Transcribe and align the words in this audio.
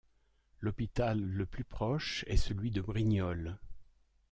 L'hôpital 0.61 1.21
le 1.21 1.45
plus 1.45 1.63
proche 1.63 2.23
est 2.27 2.35
celui 2.35 2.71
de 2.71 2.81
Brignoles. 2.81 3.59